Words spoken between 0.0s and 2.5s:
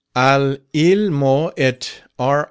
All' ill'mo et R.